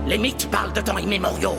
Les 0.07 0.17
mythes 0.17 0.49
parlent 0.49 0.73
de 0.73 0.81
temps 0.81 0.97
immémoriaux. 0.97 1.57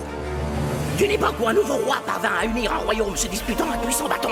D'une 0.99 1.13
époque 1.13 1.37
où 1.41 1.47
un 1.47 1.53
nouveau 1.53 1.77
roi 1.77 1.99
parvint 2.05 2.33
à 2.41 2.45
unir 2.45 2.73
un 2.73 2.79
royaume 2.79 3.17
se 3.17 3.29
disputant 3.29 3.71
un 3.73 3.79
puissant 3.79 4.09
bâton. 4.09 4.31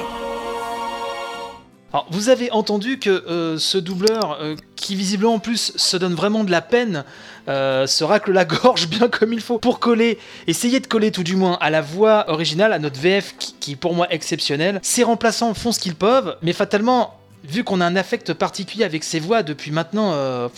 Alors, 1.93 2.07
vous 2.11 2.29
avez 2.31 2.51
entendu 2.51 2.99
que 2.99 3.11
euh, 3.11 3.59
ce 3.59 3.79
doubleur, 3.79 4.39
euh, 4.41 4.57
qui 4.75 4.97
visiblement 4.97 5.35
en 5.35 5.39
plus 5.39 5.73
se 5.77 5.97
donne 5.97 6.15
vraiment 6.15 6.43
de 6.43 6.51
la 6.51 6.63
peine, 6.63 7.05
euh, 7.49 7.87
se 7.87 8.03
racle 8.03 8.33
la 8.33 8.45
gorge 8.45 8.89
bien 8.91 9.09
comme 9.09 9.33
il 9.33 9.41
faut 9.41 9.59
pour 9.59 9.79
coller, 9.79 10.19
essayer 10.49 10.81
de 10.81 10.89
coller 10.89 11.13
tout 11.13 11.23
du 11.23 11.37
moins 11.37 11.57
à 11.61 11.71
la 11.71 11.81
voix 11.81 12.29
originale, 12.29 12.73
à 12.73 12.81
notre 12.81 13.01
VF 13.01 13.37
qui, 13.39 13.55
qui 13.61 13.73
est 13.73 13.77
pour 13.77 13.95
moi 13.95 14.09
exceptionnelle. 14.11 14.81
Ses 14.83 15.05
remplaçants 15.05 15.55
font 15.55 15.71
ce 15.71 15.79
qu'ils 15.79 15.95
peuvent, 15.95 16.37
mais 16.43 16.53
fatalement, 16.53 17.18
vu 17.45 17.65
qu'on 17.65 17.81
a 17.81 17.87
un 17.87 17.97
affect 17.97 18.35
particulier 18.35 18.85
avec 18.85 19.05
ses 19.05 19.21
voix 19.21 19.43
depuis 19.43 19.71
maintenant 19.71 20.13
euh, 20.13 20.49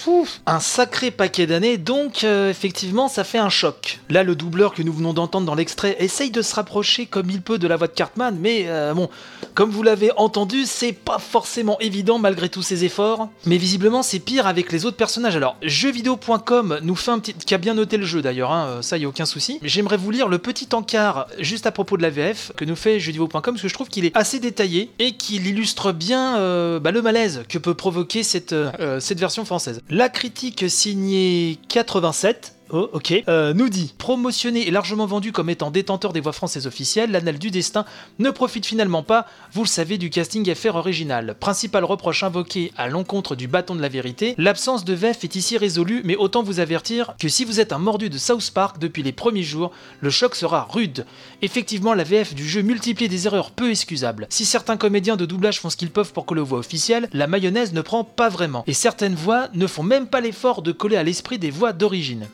un 0.46 0.60
sacré 0.60 1.10
paquet 1.10 1.46
d'années, 1.46 1.78
donc 1.78 2.24
euh, 2.24 2.50
effectivement 2.50 3.08
ça 3.08 3.24
fait 3.24 3.38
un 3.38 3.48
choc. 3.48 4.00
Là 4.08 4.22
le 4.22 4.34
doubleur 4.34 4.74
que 4.74 4.82
nous 4.82 4.92
venons 4.92 5.12
d'entendre 5.12 5.46
dans 5.46 5.54
l'extrait 5.54 5.96
essaye 5.98 6.30
de 6.30 6.42
se 6.42 6.54
rapprocher 6.54 7.06
comme 7.06 7.30
il 7.30 7.42
peut 7.42 7.58
de 7.58 7.66
la 7.66 7.76
voix 7.76 7.86
de 7.86 7.92
Cartman, 7.92 8.36
mais 8.38 8.64
euh, 8.66 8.94
bon, 8.94 9.08
comme 9.54 9.70
vous 9.70 9.82
l'avez 9.82 10.10
entendu, 10.16 10.64
c'est 10.66 10.92
pas 10.92 11.18
forcément 11.18 11.78
évident 11.80 12.18
malgré 12.18 12.48
tous 12.48 12.62
ses 12.62 12.84
efforts. 12.84 13.28
Mais 13.46 13.56
visiblement 13.56 14.02
c'est 14.02 14.18
pire 14.18 14.46
avec 14.46 14.72
les 14.72 14.84
autres 14.86 14.96
personnages. 14.96 15.36
Alors 15.36 15.56
jeuxvideo.com 15.62 16.80
nous 16.82 16.96
fait 16.96 17.10
un 17.10 17.18
petit... 17.18 17.34
qui 17.34 17.54
a 17.54 17.58
bien 17.58 17.74
noté 17.74 17.96
le 17.96 18.06
jeu 18.06 18.22
d'ailleurs, 18.22 18.52
hein, 18.52 18.78
ça 18.82 18.98
y 18.98 19.04
a 19.04 19.08
aucun 19.08 19.26
souci. 19.26 19.58
J'aimerais 19.62 19.96
vous 19.96 20.10
lire 20.10 20.28
le 20.28 20.38
petit 20.38 20.68
encart 20.72 21.26
juste 21.38 21.66
à 21.66 21.72
propos 21.72 21.96
de 21.96 22.02
la 22.02 22.10
VF 22.10 22.52
que 22.56 22.64
nous 22.64 22.76
fait 22.76 23.00
jeuxvideo.com 23.00 23.42
parce 23.42 23.62
que 23.62 23.68
je 23.68 23.74
trouve 23.74 23.88
qu'il 23.88 24.04
est 24.04 24.16
assez 24.16 24.40
détaillé 24.40 24.90
et 24.98 25.12
qu'il 25.12 25.46
illustre 25.46 25.92
bien 25.92 26.36
bah, 26.78 26.90
le 26.90 27.02
malaise 27.02 27.42
que 27.48 27.58
peut 27.58 27.74
provoquer 27.74 28.22
cette, 28.22 28.52
euh, 28.52 29.00
cette 29.00 29.18
version 29.18 29.44
française. 29.44 29.80
La 29.90 30.08
critique 30.08 30.68
signée 30.68 31.58
87 31.68 32.54
Oh, 32.72 32.88
ok. 32.92 33.24
Euh, 33.28 33.52
nous 33.52 33.68
dit 33.68 33.92
promotionné 33.98 34.68
et 34.68 34.70
largement 34.70 35.06
vendu 35.06 35.32
comme 35.32 35.50
étant 35.50 35.72
détenteur 35.72 36.12
des 36.12 36.20
voix 36.20 36.32
françaises 36.32 36.68
officielles, 36.68 37.10
l'anal 37.10 37.38
du 37.38 37.50
destin 37.50 37.84
ne 38.20 38.30
profite 38.30 38.64
finalement 38.64 39.02
pas, 39.02 39.26
vous 39.52 39.62
le 39.62 39.68
savez, 39.68 39.98
du 39.98 40.08
casting 40.08 40.54
FR 40.54 40.76
original. 40.76 41.36
Principal 41.40 41.84
reproche 41.84 42.22
invoqué 42.22 42.72
à 42.76 42.88
l'encontre 42.88 43.34
du 43.34 43.48
bâton 43.48 43.74
de 43.74 43.82
la 43.82 43.88
vérité, 43.88 44.34
l'absence 44.38 44.84
de 44.84 44.94
VF 44.94 45.24
est 45.24 45.34
ici 45.34 45.58
résolue, 45.58 46.02
mais 46.04 46.14
autant 46.14 46.44
vous 46.44 46.60
avertir 46.60 47.14
que 47.18 47.28
si 47.28 47.44
vous 47.44 47.58
êtes 47.58 47.72
un 47.72 47.78
mordu 47.78 48.08
de 48.08 48.18
South 48.18 48.50
Park 48.52 48.78
depuis 48.78 49.02
les 49.02 49.12
premiers 49.12 49.42
jours, 49.42 49.72
le 50.00 50.10
choc 50.10 50.36
sera 50.36 50.68
rude. 50.70 51.06
Effectivement, 51.42 51.94
la 51.94 52.04
VF 52.04 52.34
du 52.34 52.48
jeu 52.48 52.62
multiplie 52.62 53.08
des 53.08 53.26
erreurs 53.26 53.50
peu 53.50 53.70
excusables. 53.70 54.26
Si 54.30 54.44
certains 54.44 54.76
comédiens 54.76 55.16
de 55.16 55.26
doublage 55.26 55.60
font 55.60 55.70
ce 55.70 55.76
qu'ils 55.76 55.90
peuvent 55.90 56.12
pour 56.12 56.24
coller 56.24 56.40
aux 56.40 56.46
voix 56.46 56.60
officielles, 56.60 57.08
la 57.12 57.26
mayonnaise 57.26 57.72
ne 57.72 57.80
prend 57.80 58.04
pas 58.04 58.28
vraiment. 58.28 58.62
Et 58.68 58.74
certaines 58.74 59.16
voix 59.16 59.48
ne 59.54 59.66
font 59.66 59.82
même 59.82 60.06
pas 60.06 60.20
l'effort 60.20 60.62
de 60.62 60.70
coller 60.70 60.96
à 60.96 61.02
l'esprit 61.02 61.38
des 61.38 61.50
voix 61.50 61.72
d'origine. 61.72 62.28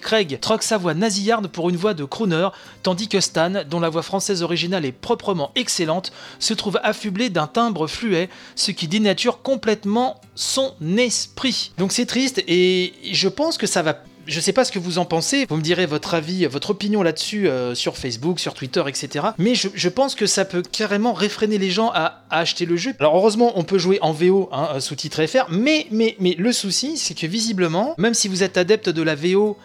Craig 0.00 0.38
troque 0.40 0.62
sa 0.62 0.76
voix 0.76 0.94
nasillarde 0.94 1.46
pour 1.48 1.70
une 1.70 1.76
voix 1.76 1.94
de 1.94 2.04
crooner, 2.04 2.48
tandis 2.82 3.08
que 3.08 3.20
Stan, 3.20 3.64
dont 3.68 3.80
la 3.80 3.88
voix 3.88 4.02
française 4.02 4.42
originale 4.42 4.84
est 4.84 4.92
proprement 4.92 5.52
excellente, 5.54 6.12
se 6.38 6.54
trouve 6.54 6.80
affublé 6.82 7.30
d'un 7.30 7.46
timbre 7.46 7.86
fluet, 7.86 8.28
ce 8.56 8.72
qui 8.72 8.88
dénature 8.88 9.42
complètement 9.42 10.20
son 10.34 10.74
esprit. 10.96 11.72
Donc 11.78 11.92
c'est 11.92 12.06
triste 12.06 12.42
et 12.48 12.92
je 13.12 13.28
pense 13.28 13.56
que 13.56 13.66
ça 13.66 13.82
va 13.82 14.02
je 14.28 14.40
sais 14.40 14.52
pas 14.52 14.64
ce 14.64 14.70
que 14.70 14.78
vous 14.78 14.98
en 14.98 15.04
pensez, 15.04 15.46
vous 15.48 15.56
me 15.56 15.62
direz 15.62 15.86
votre 15.86 16.14
avis, 16.14 16.46
votre 16.46 16.70
opinion 16.70 17.02
là-dessus 17.02 17.48
euh, 17.48 17.74
sur 17.74 17.96
Facebook, 17.96 18.38
sur 18.38 18.54
Twitter, 18.54 18.82
etc. 18.86 19.28
Mais 19.38 19.54
je, 19.54 19.88
pense 19.88 20.14
que 20.14 20.26
ça 20.26 20.44
peut 20.44 20.62
carrément 20.62 21.14
réfréner 21.14 21.58
les 21.58 21.70
gens 21.70 21.90
à, 21.94 22.22
acheter 22.30 22.66
le 22.66 22.76
jeu. 22.76 22.94
Alors 23.00 23.16
heureusement, 23.16 23.52
on 23.56 23.64
peut 23.64 23.78
jouer 23.78 23.98
en 24.02 24.12
VO, 24.12 24.50
hein, 24.52 24.80
sous-titre 24.80 25.24
FR, 25.26 25.46
mais, 25.50 25.86
mais, 25.90 26.14
mais 26.20 26.34
le 26.38 26.52
souci, 26.52 26.98
c'est 26.98 27.14
que 27.14 27.26
visiblement, 27.26 27.94
même 27.96 28.14
si 28.14 28.28
vous 28.28 28.42
êtes 28.42 28.58
adepte 28.58 28.90
de 28.90 29.02
la 29.02 29.14
VO, 29.14 29.56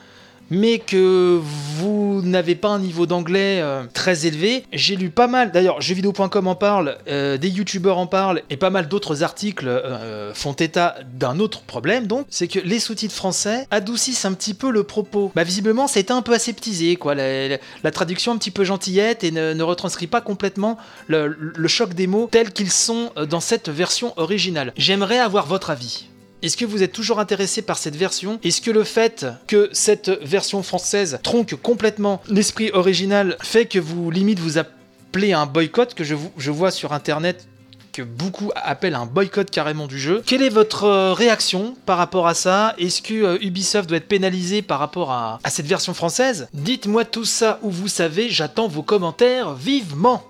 mais 0.53 0.77
que 0.77 1.41
vous 1.77 2.21
n'avez 2.23 2.53
pas 2.53 2.69
un 2.69 2.77
niveau 2.79 3.07
d'anglais 3.07 3.59
euh, 3.59 3.83
très 3.91 4.27
élevé. 4.27 4.63
J'ai 4.71 4.95
lu 4.95 5.09
pas 5.09 5.25
mal, 5.25 5.51
d'ailleurs 5.51 5.81
jeuxvideo.com 5.81 6.47
en 6.47 6.53
parle, 6.55 6.97
euh, 7.07 7.37
des 7.37 7.49
youtubeurs 7.49 7.97
en 7.97 8.05
parlent, 8.05 8.43
et 8.51 8.57
pas 8.57 8.69
mal 8.69 8.87
d'autres 8.87 9.23
articles 9.23 9.67
euh, 9.67 10.31
font 10.35 10.53
état 10.53 10.95
d'un 11.13 11.39
autre 11.39 11.61
problème, 11.61 12.05
donc, 12.05 12.27
c'est 12.29 12.47
que 12.47 12.59
les 12.59 12.79
sous-titres 12.79 13.15
français 13.15 13.67
adoucissent 13.71 14.25
un 14.25 14.33
petit 14.33 14.53
peu 14.53 14.69
le 14.71 14.83
propos. 14.83 15.31
Bah 15.35 15.43
visiblement, 15.43 15.87
ça 15.87 15.97
a 15.97 16.01
été 16.01 16.13
un 16.13 16.21
peu 16.21 16.33
aseptisé, 16.33 16.97
quoi, 16.97 17.15
la, 17.15 17.47
la- 17.49 17.91
traduction 17.91 18.31
un 18.31 18.37
petit 18.37 18.51
peu 18.51 18.63
gentillette 18.63 19.23
et 19.23 19.31
ne, 19.31 19.63
retranscrit 19.63 20.07
pas 20.07 20.21
complètement 20.21 20.77
le, 21.07 21.35
choc 21.67 21.95
des 21.95 22.05
mots 22.05 22.27
tels 22.31 22.51
qu'ils 22.51 22.71
sont 22.71 23.11
dans 23.27 23.39
cette 23.39 23.69
version 23.69 24.13
originale. 24.17 24.73
J'aimerais 24.77 25.17
avoir 25.19 25.47
votre 25.47 25.71
avis. 25.71 26.05
Est-ce 26.43 26.57
que 26.57 26.65
vous 26.65 26.83
êtes 26.83 26.91
toujours 26.91 27.21
intéressé 27.21 27.61
par 27.61 27.77
cette 27.77 27.95
version? 27.95 28.37
Est-ce 28.43 28.59
que 28.59 28.69
le 28.69 28.83
fait 28.83 29.25
que 29.47 29.69
cette 29.71 30.09
version 30.09 30.61
française 30.61 31.19
tronque 31.23 31.55
complètement 31.55 32.21
l'esprit 32.27 32.69
original 32.73 33.37
fait 33.41 33.65
que 33.65 33.79
vous 33.79 34.11
limite 34.11 34.39
vous 34.39 34.57
appelez 34.57 35.31
un 35.31 35.45
boycott? 35.45 35.93
Que 35.93 36.03
je 36.03 36.51
vois 36.51 36.71
sur 36.71 36.91
internet 36.91 37.47
que 37.93 38.01
beaucoup 38.01 38.51
appellent 38.55 38.95
un 38.95 39.05
boycott 39.05 39.49
carrément 39.49 39.87
du 39.87 39.99
jeu. 39.99 40.21
Quelle 40.25 40.41
est 40.41 40.49
votre 40.49 40.83
euh, 40.85 41.13
réaction 41.13 41.75
par 41.85 41.97
rapport 41.97 42.27
à 42.27 42.33
ça? 42.33 42.73
Est-ce 42.77 43.01
que 43.01 43.13
euh, 43.13 43.37
Ubisoft 43.41 43.87
doit 43.87 43.97
être 43.97 44.07
pénalisé 44.07 44.61
par 44.61 44.79
rapport 44.79 45.11
à, 45.11 45.39
à 45.43 45.49
cette 45.49 45.67
version 45.67 45.93
française? 45.93 46.47
Dites-moi 46.53 47.05
tout 47.05 47.23
ça 47.23 47.59
où 47.61 47.69
vous 47.69 47.87
savez, 47.87 48.29
j'attends 48.29 48.67
vos 48.67 48.81
commentaires 48.81 49.53
vivement 49.53 50.23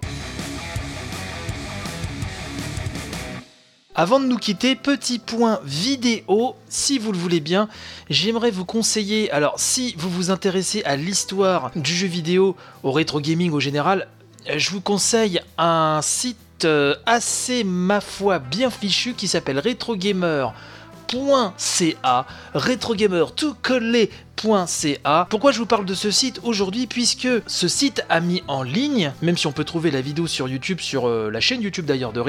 Avant 3.95 4.19
de 4.19 4.25
nous 4.25 4.38
quitter, 4.38 4.75
petit 4.75 5.19
point 5.19 5.59
vidéo, 5.63 6.55
si 6.67 6.97
vous 6.97 7.12
le 7.12 7.17
voulez 7.17 7.39
bien, 7.39 7.69
j'aimerais 8.09 8.50
vous 8.50 8.65
conseiller, 8.65 9.29
alors 9.29 9.53
si 9.57 9.93
vous 10.00 10.09
vous 10.09 10.31
intéressez 10.31 10.81
à 10.83 10.95
l'histoire 10.95 11.69
du 11.75 11.93
jeu 11.93 12.07
vidéo, 12.07 12.55
au 12.81 12.91
rétro 12.91 13.21
gaming 13.21 13.51
au 13.51 13.59
général, 13.59 14.07
je 14.55 14.71
vous 14.71 14.81
conseille 14.81 15.41
un 15.59 16.00
site 16.01 16.65
euh, 16.65 16.95
assez, 17.05 17.63
ma 17.63 18.01
foi, 18.01 18.39
bien 18.39 18.71
fichu 18.71 19.13
qui 19.13 19.27
s'appelle 19.27 19.59
retrogamer.ca, 19.59 22.25
retrogamer 22.55 23.25
tout 23.35 23.55
collé.ca. 23.62 25.27
Pourquoi 25.29 25.51
je 25.51 25.59
vous 25.59 25.67
parle 25.67 25.85
de 25.85 25.93
ce 25.93 26.09
site 26.09 26.39
aujourd'hui? 26.41 26.88
Puisque 26.88 27.27
ce 27.45 27.67
site 27.67 28.03
a 28.09 28.21
mis 28.21 28.41
en 28.47 28.63
ligne, 28.63 29.13
même 29.21 29.38
si 29.38 29.45
on 29.45 29.51
peut 29.51 29.65
trouver 29.65 29.91
la 29.91 30.01
vidéo 30.01 30.25
sur 30.25 30.47
YouTube, 30.47 30.79
sur 30.79 31.07
euh, 31.07 31.29
la 31.29 31.41
chaîne 31.41 31.62
YouTube 31.62 31.85
d'ailleurs 31.85 32.12
de 32.12 32.21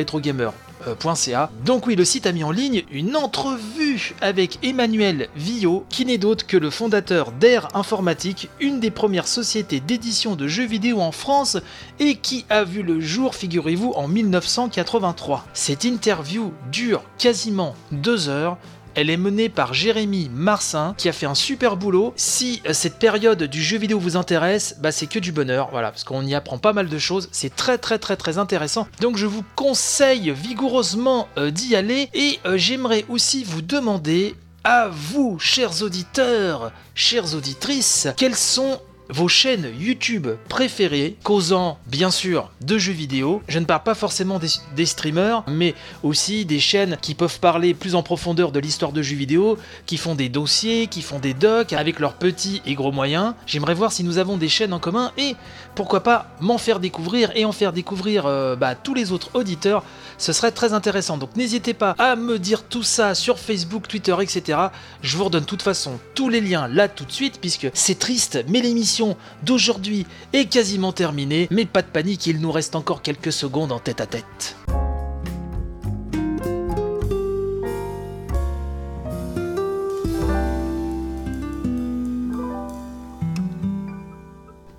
Donc 1.65 1.87
oui, 1.87 1.97
le 1.97 2.05
site 2.05 2.27
a 2.27 2.33
mis 2.33 2.45
en 2.45 2.51
ligne 2.51 2.85
une 2.91 3.17
entrevue 3.17 4.15
avec 4.21 4.59
Emmanuel 4.63 5.29
Villot, 5.37 5.85
qui 5.89 6.05
n'est 6.05 6.19
d'autre 6.19 6.47
que 6.47 6.57
le 6.57 6.71
fondateur 6.71 7.33
d'Air 7.33 7.69
Informatique, 7.75 8.49
une 8.61 8.81
des 8.81 8.91
premières 8.91 9.29
sociétés 9.29 9.81
d'édition 9.81 10.37
de 10.37 10.47
jeux 10.47 10.67
vidéo 10.67 11.01
en 11.01 11.13
France 11.13 11.57
et 11.99 12.17
qui 12.17 12.45
a 12.51 12.65
vu 12.65 12.83
le 12.83 13.01
jour, 13.01 13.35
figurez-vous, 13.35 13.93
en 13.93 14.09
1983. 14.09 15.47
Cette 15.55 15.85
interview 15.85 16.53
dure 16.71 17.03
quasiment 17.19 17.75
deux 17.93 18.29
heures. 18.29 18.59
Elle 18.95 19.11
est 19.11 19.17
menée 19.17 19.49
par 19.49 19.75
Jérémy 19.75 20.31
Marcin, 20.33 20.95
qui 20.97 21.09
a 21.09 21.13
fait 21.13 21.27
un 21.27 21.35
super 21.35 21.77
boulot. 21.77 22.13
Si 22.17 22.63
euh, 22.67 22.73
cette 22.73 22.99
période 22.99 23.43
du 23.43 23.63
jeu 23.63 23.79
vidéo 23.79 23.99
vous 23.99 24.17
intéresse, 24.17 24.77
bah 24.81 24.93
c'est 24.93 25.07
que 25.07 25.19
du 25.19 25.33
bonheur, 25.33 25.69
voilà, 25.71 25.91
parce 25.91 26.05
qu'on 26.05 26.25
y 26.25 26.35
apprend 26.35 26.59
pas 26.59 26.73
mal 26.73 26.89
de 26.89 26.99
choses. 26.99 27.29
C'est 27.33 27.55
très 27.55 27.79
très 27.79 27.99
très 27.99 28.17
très 28.17 28.39
intéressant. 28.39 28.87
Donc 29.01 29.17
je 29.17 29.27
vous 29.27 29.45
conseille 29.57 30.31
vigoureusement 30.33 31.29
euh, 31.39 31.51
d'y 31.51 31.75
aller. 31.75 32.09
Et 32.15 32.39
euh, 32.47 32.57
j'aimerais 32.57 33.05
aussi 33.09 33.45
vous 33.45 33.63
demander 33.63 34.37
à 34.63 34.89
vous, 34.89 35.39
chers 35.39 35.83
auditeurs, 35.83 36.73
chères 36.95 37.35
auditrices, 37.35 38.09
quels 38.17 38.35
sont 38.35 38.81
vos 39.11 39.29
chaînes 39.29 39.71
YouTube 39.79 40.29
préférées, 40.49 41.17
causant 41.23 41.79
bien 41.87 42.11
sûr 42.11 42.51
de 42.61 42.79
jeux 42.79 42.93
vidéo. 42.93 43.43
Je 43.49 43.59
ne 43.59 43.65
parle 43.65 43.83
pas 43.83 43.95
forcément 43.95 44.39
des, 44.39 44.87
streamers, 44.87 45.45
mais 45.47 45.75
aussi 46.03 46.45
des 46.45 46.61
chaînes 46.61 46.97
qui 47.01 47.15
peuvent 47.15 47.41
parler 47.41 47.75
plus 47.75 47.95
en 47.95 48.03
profondeur 48.03 48.53
de 48.53 48.61
l'histoire 48.61 48.93
de 48.93 49.03
jeux 49.03 49.17
vidéo, 49.17 49.59
qui 49.87 49.97
font 49.97 50.15
des 50.15 50.29
dossiers, 50.29 50.87
qui 50.87 51.03
font 51.03 51.19
des 51.19 51.35
docs 51.35 51.73
avec 51.73 52.01
leurs 52.01 52.15
petits 52.15 52.63
et 52.67 52.75
gros 52.75 52.93
moyens. 52.93 53.35
J'aimerais 53.47 53.75
voir 53.75 53.93
si 53.93 54.05
nous 54.05 54.19
avons 54.19 54.37
des 54.37 54.49
chaînes 54.49 54.73
en 54.73 54.79
commun 54.79 55.13
et 55.19 55.37
pourquoi 55.75 56.03
pas 56.03 56.29
m'en 56.41 56.59
faire 56.59 56.81
découvrir 56.81 57.31
et 57.35 57.45
en 57.45 57.53
faire 57.53 57.73
découvrir 57.73 58.27
euh, 58.27 58.57
bah, 58.57 58.75
tous 58.75 58.95
les 58.95 59.13
autres 59.13 59.31
auditeurs. 59.35 59.83
Ce 60.17 60.33
serait 60.33 60.53
très 60.53 60.73
intéressant. 60.73 61.19
Donc 61.19 61.37
n'hésitez 61.37 61.75
pas 61.75 61.95
à 61.99 62.17
me 62.17 62.39
dire 62.39 62.63
tout 62.63 62.83
ça 62.83 63.15
sur 63.15 63.39
Facebook, 63.39 63.89
Twitter, 63.89 64.17
etc. 64.21 64.59
Je 65.03 65.17
vous 65.17 65.25
redonne 65.25 65.43
de 65.43 65.47
toute 65.47 65.63
façon 65.63 65.99
tous 66.15 66.29
les 66.29 66.41
liens 66.41 66.69
là 66.69 66.89
tout 66.89 67.05
de 67.05 67.13
suite 67.13 67.41
puisque 67.41 67.69
c'est 67.75 67.99
triste, 67.99 68.45
mais 68.49 68.61
l'émission 68.61 68.94
d'aujourd'hui 69.43 70.07
est 70.33 70.47
quasiment 70.47 70.93
terminée. 70.93 71.49
Mais 71.51 71.65
pas 71.65 71.83
de 71.83 71.89
panique, 71.89 72.27
il 72.27 72.41
nous 72.41 72.53
reste 72.53 72.77
encore 72.77 73.03
quelques 73.03 73.33
secondes 73.33 73.73
en 73.73 73.79
tête 73.79 74.01
à 74.01 74.07
tête. 74.07 74.57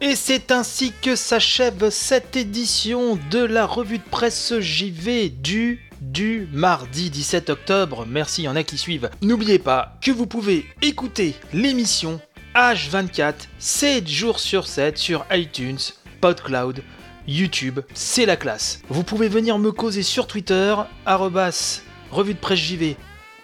Et 0.02 0.16
c'est 0.16 0.52
ainsi 0.52 0.94
que 1.02 1.16
s'achève 1.16 1.90
cette 1.90 2.36
édition 2.36 3.18
de 3.32 3.40
la 3.40 3.66
revue 3.66 3.98
de 3.98 4.04
presse 4.04 4.60
JV 4.60 5.30
du 5.30 5.82
du 6.02 6.48
mardi 6.54 7.10
17 7.10 7.50
octobre. 7.50 8.06
Merci, 8.08 8.44
il 8.44 8.46
y 8.46 8.48
en 8.48 8.56
a 8.56 8.64
qui 8.64 8.78
suivent. 8.78 9.10
N'oubliez 9.22 9.60
pas 9.60 9.98
que 10.02 10.12
vous 10.12 10.28
pouvez 10.28 10.66
écouter 10.82 11.36
l'émission 11.54 12.22
H24 12.56 13.34
7 13.60 14.08
jours 14.08 14.40
sur 14.40 14.66
7 14.66 14.98
sur 14.98 15.26
iTunes, 15.30 15.78
PodCloud, 16.22 16.84
YouTube, 17.28 17.82
c'est 17.94 18.26
la 18.26 18.38
classe. 18.38 18.80
Vous 18.88 19.04
pouvez 19.04 19.28
venir 19.28 19.60
me 19.60 19.74
causer 19.74 20.04
sur 20.04 20.26
Twitter, 20.26 20.74
arrobas, 21.06 21.82
revue 22.12 22.34
de 22.34 22.40
presse 22.40 22.60
JV, 22.60 22.96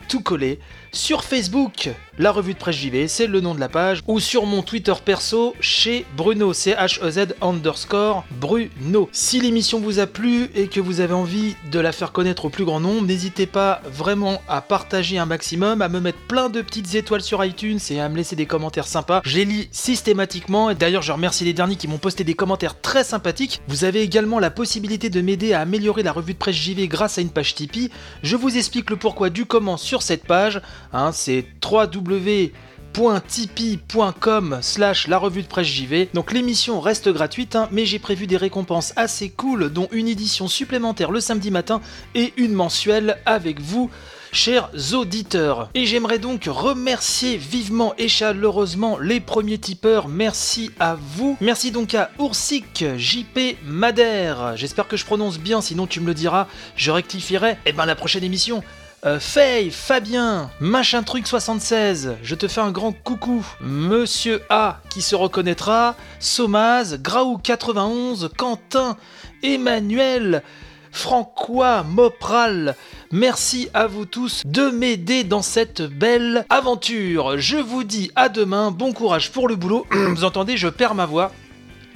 tout 0.08 0.22
collé. 0.22 0.60
Sur 0.94 1.24
Facebook, 1.24 1.90
la 2.20 2.34
revue 2.34 2.54
de 2.54 2.60
presse 2.60 2.76
JV, 2.76 3.08
c'est 3.08 3.26
le 3.26 3.40
nom 3.40 3.56
de 3.56 3.62
la 3.62 3.70
page, 3.70 4.02
ou 4.08 4.20
sur 4.20 4.46
mon 4.46 4.62
Twitter 4.62 4.94
perso, 5.04 5.56
chez 5.62 6.06
Bruno, 6.18 6.52
C-H-E-Z 6.52 7.36
underscore 7.42 8.26
Bruno. 8.42 9.08
Si 9.14 9.40
l'émission 9.40 9.80
vous 9.80 10.00
a 10.00 10.06
plu 10.06 10.50
et 10.54 10.68
que 10.68 10.82
vous 10.82 11.00
avez 11.00 11.14
envie 11.14 11.56
de 11.72 11.80
la 11.80 11.94
faire 11.94 12.12
connaître 12.12 12.44
au 12.44 12.50
plus 12.50 12.66
grand 12.66 12.82
nombre, 12.82 13.08
n'hésitez 13.08 13.46
pas 13.46 13.82
vraiment 13.86 14.42
à 14.50 14.60
partager 14.60 15.18
un 15.18 15.26
maximum, 15.26 15.82
à 15.82 15.88
me 15.88 16.02
mettre 16.02 16.20
plein 16.28 16.50
de 16.50 16.62
petites 16.62 16.94
étoiles 16.94 17.22
sur 17.22 17.44
iTunes 17.46 17.80
et 17.90 18.02
à 18.02 18.10
me 18.10 18.18
laisser 18.18 18.36
des 18.36 18.46
commentaires 18.46 18.86
sympas. 18.86 19.22
Je 19.24 19.38
les 19.38 19.46
lis 19.46 19.70
systématiquement, 19.72 20.72
et 20.72 20.76
d'ailleurs 20.76 21.04
je 21.04 21.14
remercie 21.14 21.46
les 21.46 21.54
derniers 21.54 21.78
qui 21.78 21.88
m'ont 21.88 22.00
posté 22.00 22.26
des 22.26 22.34
commentaires 22.34 22.82
très 22.82 23.06
sympathiques. 23.06 23.62
Vous 23.70 23.86
avez 23.86 24.02
également 24.02 24.40
la 24.40 24.52
possibilité 24.52 25.10
de 25.10 25.22
m'aider 25.22 25.54
à 25.54 25.62
améliorer 25.62 26.04
la 26.04 26.12
revue 26.12 26.34
de 26.34 26.38
presse 26.38 26.58
JV 26.58 26.90
grâce 26.90 27.18
à 27.18 27.22
une 27.22 27.30
page 27.30 27.56
Tipeee. 27.56 27.90
Je 28.24 28.36
vous 28.36 28.58
explique 28.58 28.90
le 28.90 28.98
pourquoi 28.98 29.30
du 29.30 29.46
comment 29.46 29.78
sur 29.78 30.02
cette 30.02 30.26
page. 30.26 30.62
Hein, 30.94 31.12
c'est 31.12 31.46
www.tipeee.com 31.64 34.60
slash 34.62 35.08
la 35.08 35.18
revue 35.18 35.42
de 35.44 35.48
presse 35.48 35.68
JV. 35.68 36.10
Donc 36.14 36.34
l'émission 36.34 36.80
reste 36.80 37.10
gratuite, 37.10 37.56
hein, 37.56 37.68
mais 37.72 37.86
j'ai 37.86 38.00
prévu 38.00 38.26
des 38.28 38.38
récompenses 38.38 38.94
assez 38.96 39.30
cool, 39.30 39.72
dont 39.72 39.88
une 39.92 40.08
édition 40.08 40.48
supplémentaire 40.48 41.12
le 41.12 41.20
samedi 41.20 41.52
matin 41.52 41.82
et 42.16 42.34
une 42.38 42.54
mensuelle 42.54 43.18
avec 43.26 43.62
vous. 43.62 43.92
Chers 44.34 44.70
auditeurs, 44.94 45.70
et 45.74 45.86
j'aimerais 45.86 46.18
donc 46.18 46.46
remercier 46.46 47.36
vivement 47.36 47.94
et 47.98 48.08
chaleureusement 48.08 48.98
les 48.98 49.20
premiers 49.20 49.58
tipeurs. 49.58 50.08
Merci 50.08 50.72
à 50.80 50.96
vous. 50.96 51.36
Merci 51.42 51.72
donc 51.72 51.94
à 51.96 52.12
Oursic, 52.18 52.86
JP 52.96 53.58
Madère. 53.66 54.56
J'espère 54.56 54.88
que 54.88 54.96
je 54.96 55.04
prononce 55.04 55.38
bien, 55.38 55.60
sinon 55.60 55.86
tu 55.86 56.00
me 56.00 56.08
le 56.08 56.14
diras, 56.14 56.48
je 56.78 56.92
rectifierai. 56.92 57.58
Et 57.66 57.74
ben 57.74 57.86
la 57.86 57.96
prochaine 57.96 58.24
émission. 58.24 58.64
Euh, 59.04 59.20
Faye, 59.20 59.72
Fabien, 59.72 60.52
Machin 60.60 61.02
Truc 61.02 61.26
76, 61.26 62.18
je 62.22 62.36
te 62.36 62.48
fais 62.48 62.62
un 62.62 62.70
grand 62.70 62.92
coucou. 62.92 63.44
Monsieur 63.60 64.44
A 64.52 64.80
qui 64.92 65.02
se 65.02 65.16
reconnaîtra, 65.16 65.96
Somaz, 66.20 67.00
Graou 67.02 67.40
91, 67.40 68.30
Quentin, 68.38 68.98
Emmanuel, 69.42 70.44
Francois, 70.92 71.82
Mopral. 71.82 72.76
Merci 73.12 73.70
à 73.74 73.88
vous 73.88 74.06
tous 74.06 74.44
de 74.46 74.70
m'aider 74.70 75.24
dans 75.24 75.42
cette 75.42 75.82
belle 75.82 76.46
aventure. 76.52 77.40
Je 77.40 77.58
vous 77.58 77.84
dis 77.84 78.12
à 78.16 78.30
demain, 78.30 78.70
bon 78.70 78.94
courage 78.94 79.32
pour 79.32 79.48
le 79.48 79.56
boulot. 79.56 79.88
vous 79.92 80.26
entendez, 80.26 80.58
je 80.58 80.68
perds 80.68 80.94
ma 80.94 81.08
voix 81.08 81.32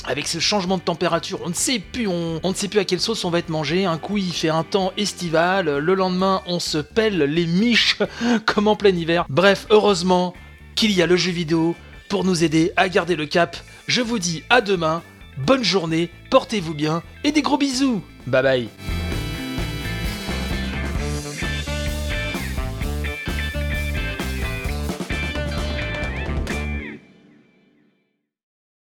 avec 0.07 0.27
ce 0.27 0.39
changement 0.39 0.77
de 0.77 0.81
température, 0.81 1.39
on 1.43 1.49
ne 1.49 1.53
sait 1.53 1.79
plus, 1.79 2.07
on, 2.07 2.39
ne 2.43 2.53
sait 2.53 2.67
plus 2.67 2.79
à 2.79 2.85
quelle 2.85 2.99
sauce 2.99 3.25
on 3.25 3.29
va 3.29 3.39
être 3.39 3.49
mangé. 3.49 3.85
Un 3.85 3.97
coup 3.97 4.17
il 4.17 4.33
fait 4.33 4.49
un 4.49 4.63
temps 4.63 4.91
estival, 4.97 5.77
le 5.77 5.93
lendemain 5.95 6.41
on 6.47 6.59
se 6.59 6.77
pèle 6.77 7.17
les 7.17 7.45
miches 7.45 7.97
comme 8.45 8.67
en 8.67 8.75
plein 8.75 8.95
hiver. 8.95 9.25
Bref, 9.29 9.67
heureusement 9.69 10.33
qu'il 10.75 10.91
y 10.91 11.01
a 11.01 11.07
le 11.07 11.15
jeu 11.15 11.31
vidéo 11.31 11.75
pour 12.09 12.23
nous 12.23 12.43
aider 12.43 12.71
à 12.75 12.89
garder 12.89 13.15
le 13.15 13.25
cap. 13.25 13.57
Je 13.87 14.01
vous 14.01 14.19
dis 14.19 14.43
à 14.49 14.61
demain, 14.61 15.01
bonne 15.37 15.63
journée, 15.63 16.09
portez-vous 16.29 16.73
bien 16.73 17.03
et 17.23 17.31
des 17.31 17.41
gros 17.41 17.57
bisous. 17.57 18.01
Bye 18.27 18.43
bye. 18.43 18.94